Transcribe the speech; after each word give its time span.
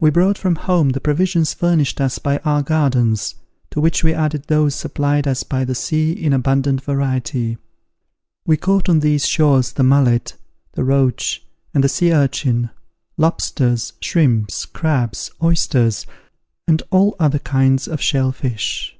We 0.00 0.10
brought 0.10 0.36
from 0.36 0.54
home 0.56 0.90
the 0.90 1.00
provisions 1.00 1.54
furnished 1.54 1.98
us 1.98 2.18
by 2.18 2.36
our 2.44 2.62
gardens, 2.62 3.36
to 3.70 3.80
which 3.80 4.04
we 4.04 4.12
added 4.12 4.44
those 4.48 4.74
supplied 4.74 5.26
us 5.26 5.44
by 5.44 5.64
the 5.64 5.74
sea 5.74 6.12
in 6.12 6.34
abundant 6.34 6.82
variety. 6.84 7.56
We 8.44 8.58
caught 8.58 8.90
on 8.90 9.00
these 9.00 9.26
shores 9.26 9.72
the 9.72 9.82
mullet, 9.82 10.36
the 10.72 10.84
roach, 10.84 11.42
and 11.72 11.82
the 11.82 11.88
sea 11.88 12.12
urchin, 12.12 12.68
lobsters, 13.16 13.94
shrimps, 14.02 14.66
crabs, 14.66 15.30
oysters, 15.42 16.04
and 16.68 16.82
all 16.90 17.16
other 17.18 17.38
kinds 17.38 17.88
of 17.88 18.02
shell 18.02 18.32
fish. 18.32 18.94